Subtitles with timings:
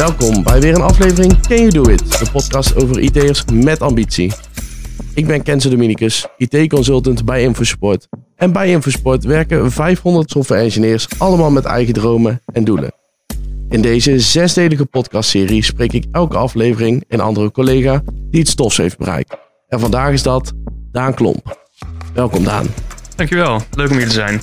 [0.00, 4.32] Welkom bij weer een aflevering Can You Do It, de podcast over IT'ers met ambitie.
[5.14, 8.08] Ik ben Kenzo Dominicus, IT-consultant bij Infosport.
[8.36, 12.92] En bij Infosport werken 500 software engineers allemaal met eigen dromen en doelen.
[13.68, 18.98] In deze zesdelige podcastserie spreek ik elke aflevering een andere collega die het stofs heeft
[18.98, 19.36] bereikt.
[19.68, 20.52] En vandaag is dat
[20.92, 21.68] Daan Klomp.
[22.14, 22.66] Welkom Daan.
[23.16, 24.40] Dankjewel, leuk om hier te zijn.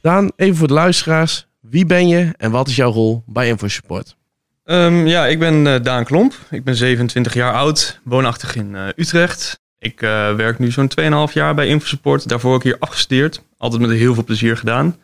[0.00, 1.47] Daan, even voor de luisteraars.
[1.70, 4.16] Wie ben je en wat is jouw rol bij InfoSupport?
[4.64, 6.34] Um, ja, ik ben uh, Daan Klomp.
[6.50, 9.60] Ik ben 27 jaar oud, woonachtig in uh, Utrecht.
[9.78, 10.90] Ik uh, werk nu zo'n
[11.28, 12.28] 2,5 jaar bij InfoSupport.
[12.28, 13.42] Daarvoor ook hier afgestudeerd.
[13.56, 14.96] Altijd met heel veel plezier gedaan.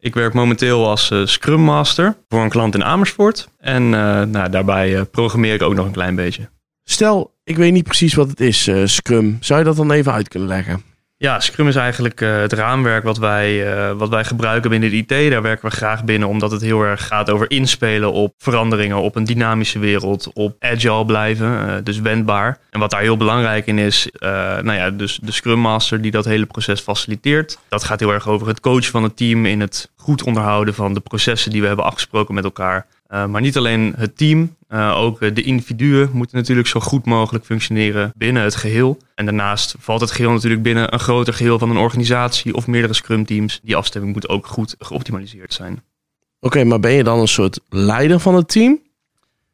[0.00, 3.48] Ik werk momenteel als Scrum Master voor een klant in Amersfoort.
[3.58, 3.88] En
[4.30, 6.48] nou, daarbij programmeer ik ook nog een klein beetje.
[6.84, 9.36] Stel, ik weet niet precies wat het is, Scrum.
[9.40, 10.82] Zou je dat dan even uit kunnen leggen?
[11.18, 14.96] Ja, Scrum is eigenlijk uh, het raamwerk wat wij, uh, wat wij gebruiken binnen de
[14.96, 15.30] IT.
[15.30, 19.16] Daar werken we graag binnen, omdat het heel erg gaat over inspelen op veranderingen, op
[19.16, 22.58] een dynamische wereld, op agile blijven, uh, dus wendbaar.
[22.70, 26.24] En wat daar heel belangrijk in is, nou ja, dus de Scrum Master die dat
[26.24, 27.58] hele proces faciliteert.
[27.68, 30.94] Dat gaat heel erg over het coachen van het team in het goed onderhouden van
[30.94, 32.86] de processen die we hebben afgesproken met elkaar.
[33.08, 37.44] Uh, maar niet alleen het team, uh, ook de individuen moeten natuurlijk zo goed mogelijk
[37.44, 38.98] functioneren binnen het geheel.
[39.14, 42.94] En daarnaast valt het geheel natuurlijk binnen een groter geheel van een organisatie of meerdere
[42.94, 43.60] scrum teams.
[43.62, 45.72] Die afstemming moet ook goed geoptimaliseerd zijn.
[45.72, 45.80] Oké,
[46.40, 48.80] okay, maar ben je dan een soort leider van het team?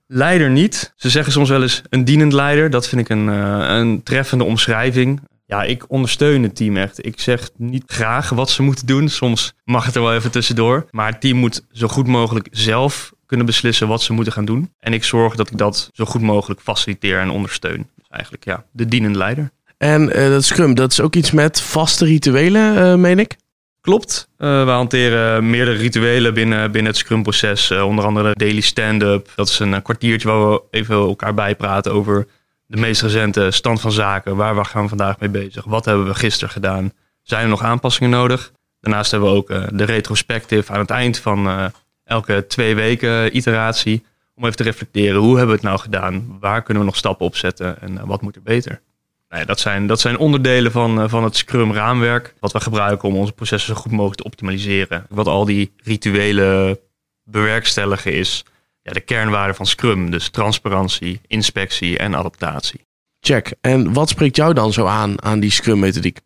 [0.07, 0.93] Leider niet.
[0.97, 2.71] Ze zeggen soms wel eens een dienend leider.
[2.71, 5.21] Dat vind ik een, uh, een treffende omschrijving.
[5.47, 7.07] Ja, ik ondersteun het team echt.
[7.07, 9.09] Ik zeg niet graag wat ze moeten doen.
[9.09, 10.87] Soms mag het er wel even tussendoor.
[10.91, 14.73] Maar het team moet zo goed mogelijk zelf kunnen beslissen wat ze moeten gaan doen.
[14.79, 17.89] En ik zorg dat ik dat zo goed mogelijk faciliteer en ondersteun.
[17.97, 19.51] Dus eigenlijk ja, de dienende leider.
[19.79, 23.37] En uh, dat Scrum, dat is ook iets met vaste rituelen, uh, meen ik?
[23.81, 24.29] Klopt.
[24.39, 27.71] Uh, we hanteren meerdere rituelen binnen, binnen het Scrum-proces.
[27.71, 29.33] onder andere de daily stand-up.
[29.35, 32.27] Dat is een kwartiertje waar we even elkaar bijpraten over
[32.67, 34.37] de meest recente stand van zaken.
[34.37, 35.65] Waar we gaan vandaag mee bezig?
[35.65, 36.93] Wat hebben we gisteren gedaan?
[37.23, 38.53] Zijn er nog aanpassingen nodig?
[38.81, 41.73] Daarnaast hebben we ook de retrospective aan het eind van
[42.13, 44.05] elke twee weken iteratie.
[44.35, 46.37] Om even te reflecteren, hoe hebben we het nou gedaan?
[46.41, 47.81] Waar kunnen we nog stappen op zetten?
[47.81, 48.81] En uh, wat moet er beter?
[49.29, 52.35] Nou dat, zijn, dat zijn onderdelen van, uh, van het Scrum raamwerk.
[52.41, 55.07] Wat we gebruiken om onze processen zo goed mogelijk te optimaliseren.
[55.09, 56.79] Wat al die rituelen
[57.25, 58.45] bewerkstelligen is
[58.83, 60.11] ja, de kernwaarde van Scrum.
[60.11, 62.87] Dus transparantie, inspectie en adaptatie.
[63.21, 63.55] Check.
[63.61, 66.21] En wat spreekt jou dan zo aan aan die Scrum methodiek?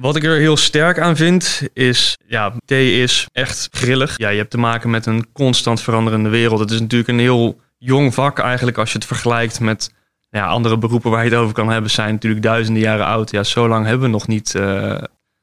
[0.00, 4.18] Wat ik er heel sterk aan vind, is, ja, T is echt grillig.
[4.18, 6.60] Ja, je hebt te maken met een constant veranderende wereld.
[6.60, 9.94] Het is natuurlijk een heel jong vak eigenlijk als je het vergelijkt met
[10.30, 13.30] ja, andere beroepen waar je het over kan hebben, zijn natuurlijk duizenden jaren oud.
[13.30, 14.54] Ja, zo lang hebben we nog niet.
[14.56, 14.98] Uh,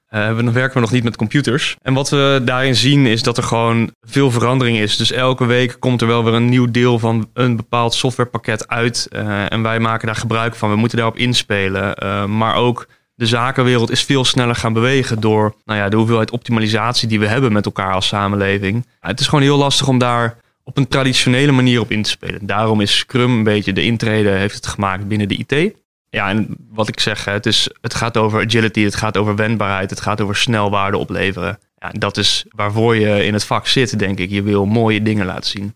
[0.05, 1.75] hebben, werken we nog niet met computers.
[1.81, 4.97] En wat we daarin zien is dat er gewoon veel verandering is.
[4.97, 9.07] Dus elke week komt er wel weer een nieuw deel van een bepaald softwarepakket uit.
[9.11, 10.69] Uh, en wij maken daar gebruik van.
[10.69, 11.95] We moeten daarop inspelen.
[12.37, 17.07] Maar ook de zakenwereld is veel sneller gaan bewegen door nou ja, de hoeveelheid optimalisatie
[17.07, 18.85] die we hebben met elkaar als samenleving.
[18.99, 22.45] het is gewoon heel lastig om daar op een traditionele manier op in te spelen.
[22.45, 25.73] Daarom is Scrum een beetje de intrede heeft het gemaakt binnen de IT.
[26.09, 29.89] Ja, en wat ik zeg, het, is, het gaat over agility, het gaat over wendbaarheid,
[29.89, 31.59] het gaat over snel waarde opleveren.
[31.77, 34.29] Ja, dat is waarvoor je in het vak zit, denk ik.
[34.29, 35.75] Je wil mooie dingen laten zien.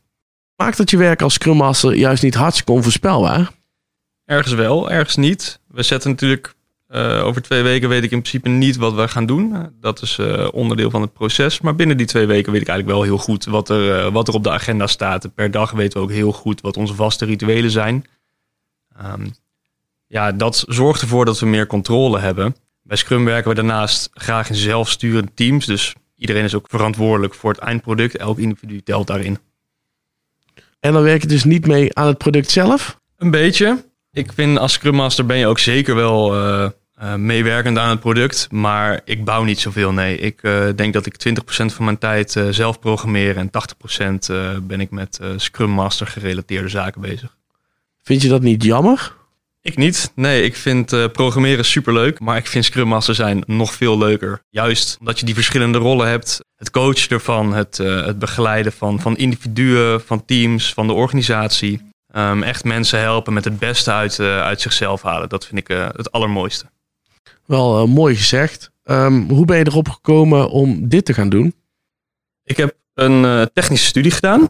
[0.55, 3.51] Maakt dat je werk als Scrum Master juist niet hartstikke onvoorspelbaar?
[4.25, 5.59] Ergens wel, ergens niet.
[5.67, 6.53] We zetten natuurlijk
[6.89, 9.69] uh, over twee weken weet ik in principe niet wat we gaan doen.
[9.79, 11.61] Dat is uh, onderdeel van het proces.
[11.61, 14.27] Maar binnen die twee weken weet ik eigenlijk wel heel goed wat er, uh, wat
[14.27, 15.35] er op de agenda staat.
[15.35, 18.05] Per dag weten we ook heel goed wat onze vaste rituelen zijn.
[19.05, 19.33] Um,
[20.07, 22.55] ja, dat zorgt ervoor dat we meer controle hebben.
[22.81, 25.65] Bij Scrum werken we daarnaast graag in zelfsturende teams.
[25.65, 28.17] Dus iedereen is ook verantwoordelijk voor het eindproduct.
[28.17, 29.37] Elk individu telt daarin.
[30.79, 32.99] En dan werk je dus niet mee aan het product zelf?
[33.17, 33.85] Een beetje.
[34.11, 36.33] Ik vind als Scrum Master ben je ook zeker wel
[37.01, 38.47] uh, meewerkend aan het product.
[38.51, 40.17] Maar ik bouw niet zoveel, nee.
[40.17, 43.49] Ik uh, denk dat ik 20% van mijn tijd uh, zelf programmeer en
[44.29, 47.37] 80% ben ik met Scrum Master gerelateerde zaken bezig.
[48.03, 49.17] Vind je dat niet jammer?
[49.61, 50.11] Ik niet.
[50.15, 52.19] Nee, ik vind programmeren superleuk.
[52.19, 54.41] Maar ik vind Scrum Master zijn nog veel leuker.
[54.49, 56.39] Juist omdat je die verschillende rollen hebt.
[56.55, 61.81] Het coachen ervan, het, het begeleiden van, van individuen, van teams, van de organisatie.
[62.15, 65.29] Um, echt mensen helpen met het beste uit, uit zichzelf halen.
[65.29, 66.65] Dat vind ik het allermooiste.
[67.49, 68.71] Wel uh, mooi gezegd.
[68.83, 71.55] Um, hoe ben je erop gekomen om dit te gaan doen?
[72.43, 74.49] Ik heb een uh, technische studie gedaan.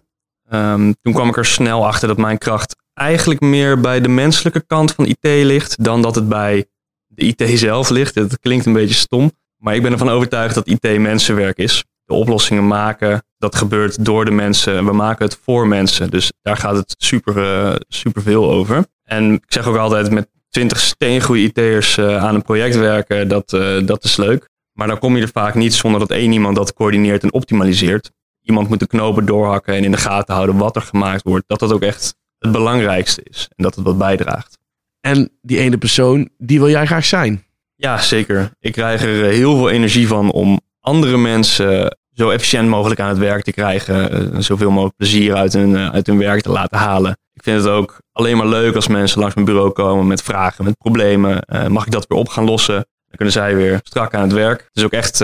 [0.51, 4.61] Um, toen kwam ik er snel achter dat mijn kracht eigenlijk meer bij de menselijke
[4.61, 6.65] kant van IT ligt dan dat het bij
[7.07, 8.15] de IT zelf ligt.
[8.15, 11.83] Het klinkt een beetje stom, maar ik ben ervan overtuigd dat IT mensenwerk is.
[12.05, 14.85] De oplossingen maken, dat gebeurt door de mensen.
[14.85, 16.09] We maken het voor mensen.
[16.09, 18.85] Dus daar gaat het super, uh, super veel over.
[19.03, 23.53] En ik zeg ook altijd met 20 steengoede IT'ers uh, aan een project werken, dat,
[23.53, 24.49] uh, dat is leuk.
[24.73, 28.11] Maar dan kom je er vaak niet zonder dat één iemand dat coördineert en optimaliseert.
[28.41, 31.43] Iemand moet de knopen doorhakken en in de gaten houden wat er gemaakt wordt.
[31.47, 34.57] Dat dat ook echt het belangrijkste is en dat het wat bijdraagt.
[35.01, 37.43] En die ene persoon, die wil jij graag zijn?
[37.75, 38.51] Ja, zeker.
[38.59, 43.17] Ik krijg er heel veel energie van om andere mensen zo efficiënt mogelijk aan het
[43.17, 44.43] werk te krijgen.
[44.43, 47.17] Zoveel mogelijk plezier uit hun, uit hun werk te laten halen.
[47.39, 50.63] Ik vind het ook alleen maar leuk als mensen langs mijn bureau komen met vragen,
[50.63, 51.43] met problemen.
[51.53, 52.75] Uh, mag ik dat weer op gaan lossen?
[52.75, 54.59] Dan kunnen zij weer strak aan het werk.
[54.59, 55.17] Het is ook echt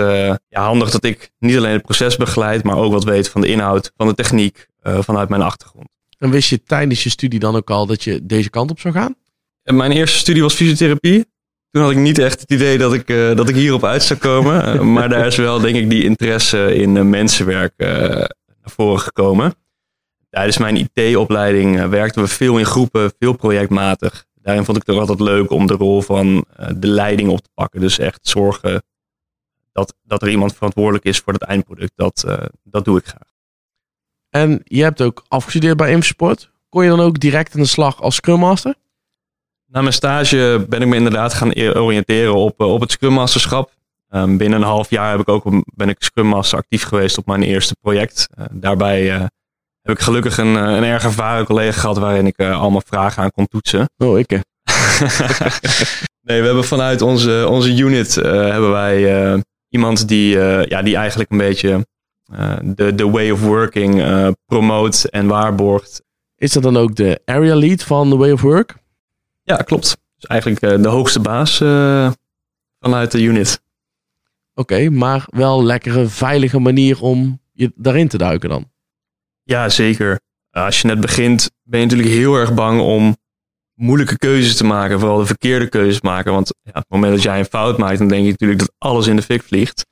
[0.48, 3.46] ja, handig dat ik niet alleen het proces begeleid, maar ook wat weet van de
[3.46, 5.88] inhoud, van de techniek, vanuit mijn achtergrond.
[6.18, 8.94] En wist je tijdens je studie dan ook al dat je deze kant op zou
[8.94, 9.14] gaan?
[9.62, 11.26] Mijn eerste studie was fysiotherapie.
[11.70, 14.18] Toen had ik niet echt het idee dat ik, uh, dat ik hierop uit zou
[14.18, 14.92] komen.
[14.92, 18.30] Maar daar is wel, denk ik, die interesse in uh, mensenwerk naar
[18.62, 19.54] voren gekomen.
[20.36, 24.24] Tijdens mijn IT-opleiding werkten we veel in groepen, veel projectmatig.
[24.34, 26.44] Daarin vond ik het ook altijd leuk om de rol van
[26.76, 27.80] de leiding op te pakken.
[27.80, 28.82] Dus echt zorgen
[29.72, 31.92] dat, dat er iemand verantwoordelijk is voor het eindproduct.
[31.94, 32.24] Dat,
[32.64, 33.28] dat doe ik graag.
[34.30, 36.50] En je hebt ook afgestudeerd bij Infosport.
[36.68, 38.74] Kon je dan ook direct aan de slag als Scrum Master?
[39.66, 43.72] Na mijn stage ben ik me inderdaad gaan oriënteren op, op het Scrum Masterschap.
[44.10, 45.44] Um, binnen een half jaar heb ik ook,
[45.74, 48.28] ben ik Scrum Master actief geweest op mijn eerste project.
[48.38, 49.24] Uh, daarbij uh,
[49.86, 53.30] heb ik gelukkig een, een erg ervaren collega gehad waarin ik uh, allemaal vragen aan
[53.30, 53.88] kon toetsen.
[54.04, 54.30] Oh, ik.
[56.28, 60.38] nee, we hebben vanuit onze, onze unit hebben wij iemand die,
[60.68, 61.86] ja, die eigenlijk een beetje
[62.62, 64.02] de, de way of working
[64.46, 66.02] promoot en waarborgt.
[66.36, 68.76] Is dat dan ook de area lead van The Way of Work?
[69.42, 69.96] Ja, klopt.
[70.16, 71.56] Dus eigenlijk de hoogste baas
[72.80, 73.60] vanuit de unit.
[74.54, 78.70] Oké, okay, maar wel lekkere, veilige manier om je daarin te duiken dan?
[79.46, 80.20] Ja, zeker.
[80.50, 83.16] Als je net begint, ben je natuurlijk heel erg bang om
[83.74, 85.00] moeilijke keuzes te maken.
[85.00, 86.32] Vooral de verkeerde keuzes maken.
[86.32, 88.72] Want ja, op het moment dat jij een fout maakt, dan denk je natuurlijk dat
[88.78, 89.84] alles in de fik vliegt.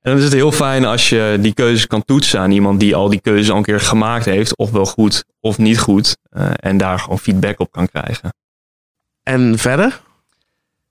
[0.00, 2.94] En dan is het heel fijn als je die keuzes kan toetsen aan iemand die
[2.94, 4.56] al die keuzes al een keer gemaakt heeft.
[4.56, 6.16] Ofwel goed of niet goed.
[6.30, 8.34] Uh, en daar gewoon feedback op kan krijgen.
[9.22, 10.00] En verder?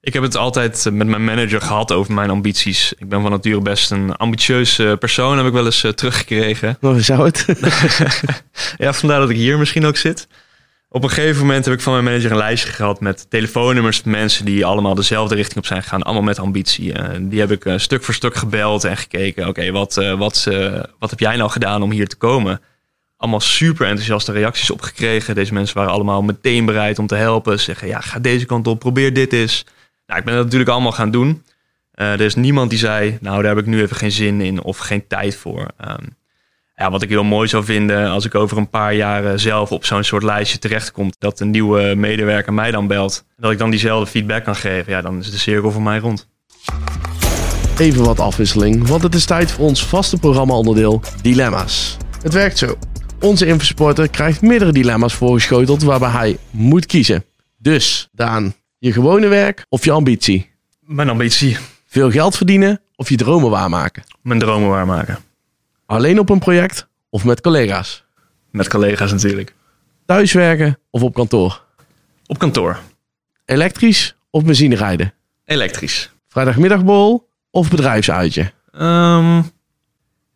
[0.02, 2.94] Ik heb het altijd met mijn manager gehad over mijn ambities.
[2.98, 6.78] Ik ben van nature best een ambitieuze persoon, heb ik wel eens uh, teruggekregen.
[6.80, 7.46] Hoe zou het?
[8.78, 10.28] ja, vandaar dat ik hier misschien ook zit.
[10.90, 14.12] Op een gegeven moment heb ik van mijn manager een lijstje gehad met telefoonnummers van
[14.12, 16.94] mensen die allemaal dezelfde richting op zijn gegaan, allemaal met ambitie.
[17.22, 20.48] Die heb ik stuk voor stuk gebeld en gekeken, oké, okay, wat, wat,
[21.00, 22.62] wat heb jij nou gedaan om hier te komen?
[23.18, 25.36] allemaal super enthousiaste reacties op gekregen.
[25.36, 27.60] Deze mensen waren allemaal meteen bereid om te helpen.
[27.60, 29.66] Zeggen, ja, ga deze kant op, probeer dit eens.
[30.18, 31.44] Ik ben dat natuurlijk allemaal gaan doen.
[31.96, 34.64] Uh, er is niemand die zei, nou, daar heb ik nu even geen zin in
[34.64, 35.68] of geen tijd voor.
[35.88, 36.16] Um,
[36.76, 39.86] ja, wat ik heel mooi zou vinden als ik over een paar jaren zelf op
[39.86, 44.12] zo'n soort lijstje terechtkom, dat een nieuwe medewerker mij dan belt, dat ik dan diezelfde
[44.12, 46.30] feedback kan geven, ja, dan is de cirkel voor mij rond.
[47.78, 51.98] Even wat afwisseling, want het is tijd voor ons vaste programma-onderdeel Dilemma's.
[52.22, 52.78] Het werkt zo.
[53.20, 57.26] Onze infosporter krijgt meerdere dilemma's voorgeschoteld waarbij hij moet kiezen.
[57.58, 60.52] Dus, Daan, je gewone werk of je ambitie?
[60.80, 61.58] Mijn ambitie.
[61.86, 64.04] Veel geld verdienen of je dromen waarmaken?
[64.22, 65.20] Mijn dromen waarmaken.
[65.86, 68.04] Alleen op een project of met collega's?
[68.52, 69.54] Met collega's natuurlijk.
[70.06, 71.64] Thuiswerken of op kantoor?
[72.26, 72.80] Op kantoor.
[73.46, 75.14] Elektrisch of benzine rijden?
[75.46, 76.12] Elektrisch.
[76.28, 78.52] Vrijdagmiddagbol of bedrijfsuitje?
[78.74, 79.52] Um,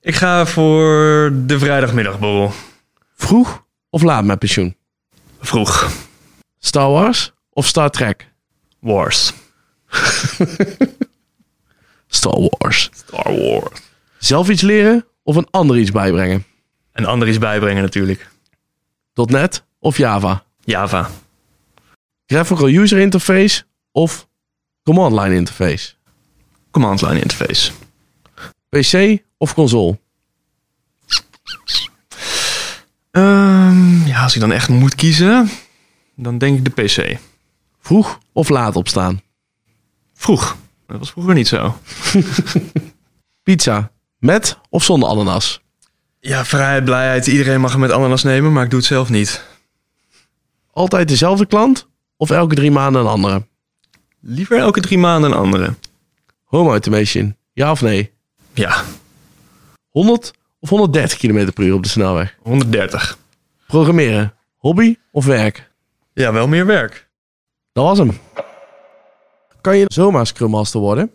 [0.01, 2.51] ik ga voor de vrijdagmiddagborrel.
[3.15, 4.75] Vroeg of laat met pensioen?
[5.39, 5.91] Vroeg.
[6.59, 8.33] Star Wars of Star Trek?
[8.85, 9.33] Wars.
[12.07, 12.89] Star Wars.
[12.93, 13.81] Star Wars.
[14.17, 16.45] Zelf iets leren of een ander iets bijbrengen?
[16.91, 18.29] Een ander iets bijbrengen natuurlijk.
[19.13, 20.43] .NET of Java?
[20.63, 21.09] Java.
[22.25, 24.27] Graphical User Interface of
[24.83, 25.93] Command Line Interface?
[26.71, 27.71] Command Line Interface.
[28.69, 29.97] PC of console?
[33.11, 35.49] Um, ja, als ik dan echt moet kiezen,
[36.15, 37.17] dan denk ik de PC.
[37.85, 39.21] Vroeg of laat opstaan?
[40.13, 40.57] Vroeg.
[40.87, 41.77] Dat was vroeger niet zo.
[43.43, 45.61] Pizza met of zonder ananas?
[46.19, 47.27] Ja, vrijheid, blijheid.
[47.27, 49.45] Iedereen mag hem met ananas nemen, maar ik doe het zelf niet.
[50.71, 51.87] Altijd dezelfde klant
[52.17, 53.47] of elke drie maanden een andere?
[54.19, 55.73] Liever elke drie maanden een andere.
[56.43, 58.11] Home automation, ja of nee?
[58.53, 58.83] Ja.
[59.89, 62.37] 100 of 130 km per uur op de snelweg?
[62.41, 63.17] 130.
[63.67, 65.71] Programmeren, hobby of werk?
[66.13, 67.04] Ja, wel meer werk.
[67.75, 68.11] Dat was hem.
[69.61, 71.11] Kan je zomaar Scrum Master worden?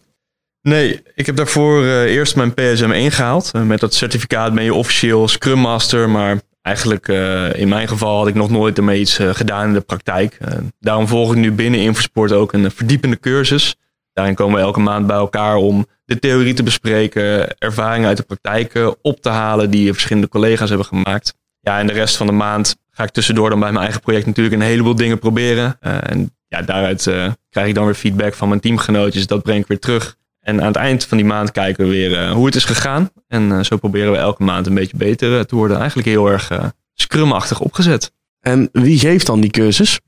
[0.62, 3.50] Nee, ik heb daarvoor uh, eerst mijn PSM 1 gehaald.
[3.56, 8.16] Uh, met dat certificaat ben je officieel Scrum Master, maar eigenlijk uh, in mijn geval
[8.16, 10.38] had ik nog nooit ermee iets gedaan in de praktijk.
[10.78, 13.76] daarom volg ik nu binnen Infosport ook een verdiepende cursus.
[14.12, 18.22] Daarin komen we elke maand bij elkaar om de theorie te bespreken, ervaringen uit de
[18.22, 21.34] praktijk op te halen die verschillende collega's hebben gemaakt.
[21.60, 24.26] Ja, en de rest van de maand ga ik tussendoor dan bij mijn eigen project
[24.26, 25.80] natuurlijk een heleboel dingen proberen.
[25.80, 27.02] en ja, daaruit
[27.50, 29.26] krijg ik dan weer feedback van mijn teamgenootjes.
[29.26, 32.10] Dat breng ik weer terug en aan het eind van die maand kijken we weer
[32.10, 33.10] uh, hoe het is gegaan.
[33.28, 35.78] En zo proberen we elke maand een beetje beter eh, te worden.
[35.78, 36.50] Eigenlijk heel erg
[36.94, 38.12] scrumachtig opgezet.
[38.40, 40.00] En wie geeft dan die cursus?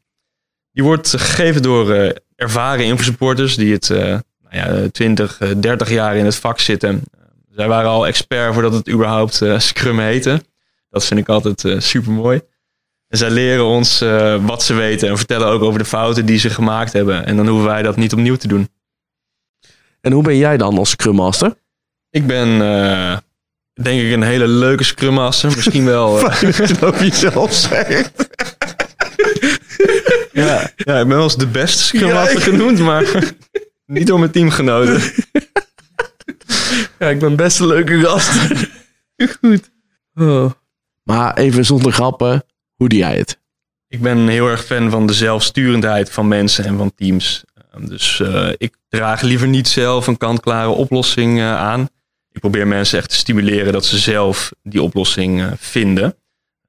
[0.73, 6.37] Die wordt gegeven door ervaren infosupporters die het nou ja, 20, 30 jaar in het
[6.37, 7.03] vak zitten.
[7.49, 10.45] zij waren al expert voordat het überhaupt Scrum heette.
[10.91, 12.41] Dat vind ik altijd super mooi.
[13.12, 13.99] En zij leren ons
[14.40, 17.26] wat ze weten en vertellen ook over de fouten die ze gemaakt hebben.
[17.26, 18.69] En dan hoeven wij dat niet opnieuw te doen.
[20.00, 21.54] En hoe ben jij dan als Scrum Master?
[22.11, 23.16] Ik ben uh,
[23.73, 25.52] denk ik een hele leuke Scrum Master.
[25.54, 26.19] Misschien wel...
[26.21, 28.28] Uh, je jezelf zegt.
[30.33, 33.04] ja, ja, ik ben wel eens de beste Scrum Master ja, genoemd, maar
[33.87, 35.02] niet door mijn teamgenoten.
[36.99, 38.31] ja, ik ben best een leuke gast.
[39.40, 39.71] Goed.
[40.14, 40.50] Oh.
[41.02, 42.45] Maar even zonder grappen,
[42.83, 43.39] hoe doe jij het?
[43.89, 47.45] Ik ben heel erg fan van de zelfsturendheid van mensen en van teams.
[47.73, 51.89] Ehm, dus uh, ik draag liever niet zelf een kant-klare oplossing uh, aan.
[52.33, 56.05] Ik probeer mensen echt te stimuleren dat ze zelf die oplossing uh, vinden.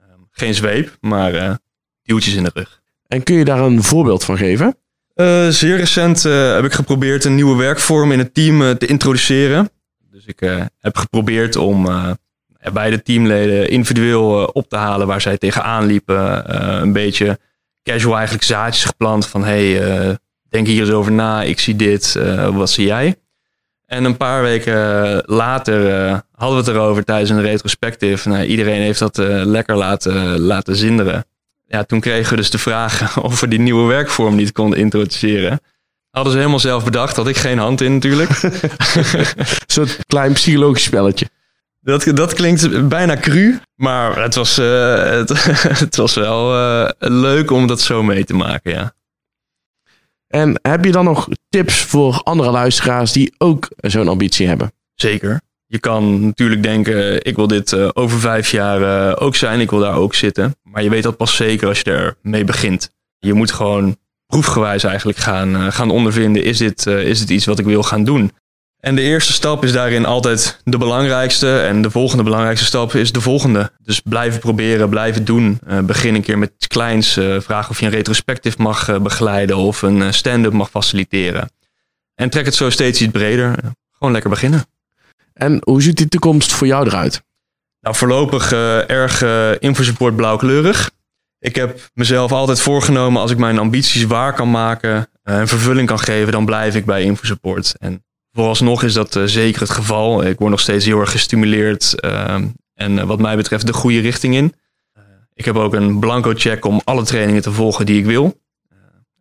[0.02, 1.60] Um, geen zweep, maar
[2.04, 2.82] duwtjes in de rug.
[3.08, 4.78] En kun je daar een voorbeeld van geven?
[5.50, 9.70] zeer recent heb ik geprobeerd een nieuwe werkvorm in het team te introduceren.
[10.12, 10.40] Dus ik
[10.80, 11.88] heb geprobeerd om
[12.74, 16.56] bij de teamleden individueel op te halen waar zij tegenaan liepen.
[16.82, 17.40] een beetje
[17.84, 20.18] casual eigenlijk zaadjes geplant van hey,
[20.50, 22.20] denk hier eens over na, ik zie dit,
[22.52, 23.16] wat zie jij?
[23.86, 24.76] En een paar weken
[25.26, 25.82] later
[26.36, 28.30] hadden we het erover tijdens een retrospective.
[28.30, 31.26] Nou, iedereen heeft dat lekker laten, laten zinderen.
[31.74, 35.60] Ja, toen kregen we dus de vraag of we die nieuwe werkvorm niet konden introduceren.
[36.10, 38.30] Hadden ze helemaal zelf bedacht, had ik geen hand in natuurlijk.
[39.66, 41.30] soort klein psychologisch spelletje.
[41.84, 45.44] Dat, dat klinkt bijna cru, maar het was, het,
[45.80, 46.52] het, was wel
[47.00, 48.94] leuk om dat zo mee te maken, ja.
[50.28, 54.72] En heb je dan nog tips voor andere luisteraars die ook zo'n ambitie hebben?
[54.96, 55.42] Zeker.
[55.66, 59.80] Je kan natuurlijk denken, ik wil dit uh, over vijf jaar ook zijn, ik wil
[59.80, 60.56] daar ook zitten.
[60.64, 62.92] Maar je weet dat pas zeker als je ermee begint.
[63.20, 67.66] Je moet gewoon proefgewijs eigenlijk gaan, gaan ondervinden, is dit, is dit iets wat ik
[67.66, 68.32] wil gaan doen?
[68.84, 71.60] En de eerste stap is daarin altijd de belangrijkste.
[71.60, 73.72] En de volgende belangrijkste stap is de volgende.
[73.84, 75.60] Dus blijven proberen, blijven doen.
[75.68, 77.18] Uh, begin een keer met iets kleins.
[77.18, 81.50] Uh, vraag of je een retrospectief mag uh, begeleiden of een stand-up mag faciliteren.
[82.16, 83.56] En trek het zo steeds iets breder.
[83.92, 84.66] gewoon lekker beginnen.
[85.34, 87.24] En hoe ziet die toekomst voor jou eruit?
[87.80, 88.52] Nou, voorlopig
[88.88, 89.22] erg
[89.60, 90.92] infosupport blauwkleurig.
[91.40, 96.00] Ik heb mezelf altijd voorgenomen als ik mijn ambities waar kan maken en vervulling kan
[96.00, 97.76] geven, dan blijf ik bij infosupport.
[97.80, 98.04] En
[98.36, 100.24] Vooralsnog is dat uh, zeker het geval.
[100.24, 102.34] Ik word nog steeds heel erg gestimuleerd uh,
[102.74, 104.54] en uh, wat mij betreft de goede richting in.
[105.34, 108.42] ik heb ook een blanco check om alle trainingen te volgen die ik wil.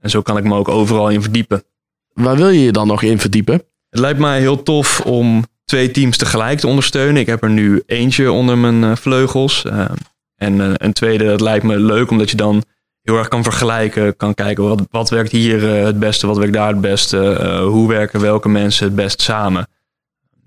[0.00, 1.64] en zo kan ik me ook overal in verdiepen.
[2.12, 3.54] Waar wil je je dan nog in verdiepen?
[3.90, 7.20] Het lijkt mij heel tof om twee teams tegelijk te ondersteunen.
[7.20, 9.64] Ik heb er nu eentje onder mijn vleugels.
[10.36, 12.62] en een tweede, dat lijkt me leuk omdat je dan
[13.02, 14.16] heel erg kan vergelijken.
[14.16, 17.38] Kan kijken wat, wat werkt hier uh, het beste, wat werkt daar het beste.
[17.40, 19.68] Uh, hoe werken welke mensen het best samen.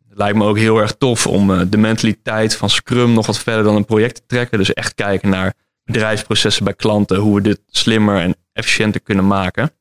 [0.09, 3.39] Het lijkt me ook heel erg tof om uh, de mentaliteit van Scrum nog wat
[3.39, 4.57] verder dan een project te trekken.
[4.57, 7.17] Dus echt kijken naar bedrijfsprocessen bij klanten.
[7.17, 9.71] Hoe we dit slimmer en efficiënter kunnen maken.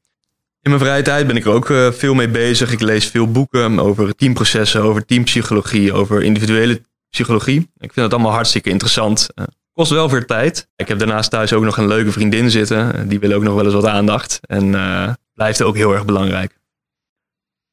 [0.61, 2.73] In mijn vrije tijd ben ik er ook veel mee bezig.
[2.73, 7.59] Ik lees veel boeken over teamprocessen, over teampsychologie, over individuele psychologie.
[7.59, 9.28] Ik vind het allemaal hartstikke interessant.
[9.75, 10.69] Kost wel veel tijd.
[10.76, 13.09] Ik heb daarnaast thuis ook nog een leuke vriendin zitten.
[13.09, 14.40] Die wil ook nog wel eens wat aandacht.
[14.43, 16.59] En uh, blijft ook heel erg belangrijk.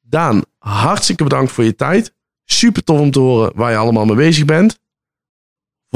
[0.02, 2.14] Daan, hartstikke bedankt voor je tijd.
[2.46, 4.80] Super tof om te horen waar je allemaal mee bezig bent.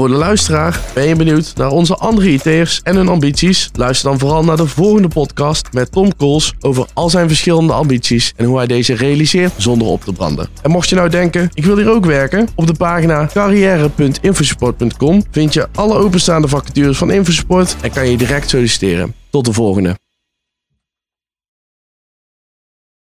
[0.00, 3.70] Voor de luisteraar, ben je benieuwd naar onze andere IT'ers en hun ambities?
[3.72, 8.32] Luister dan vooral naar de volgende podcast met Tom Kools over al zijn verschillende ambities
[8.36, 10.48] en hoe hij deze realiseert zonder op te branden.
[10.62, 15.52] En mocht je nou denken, ik wil hier ook werken, op de pagina carrière.infosupport.com vind
[15.52, 19.14] je alle openstaande vacatures van Infosupport en kan je direct solliciteren.
[19.30, 19.96] Tot de volgende.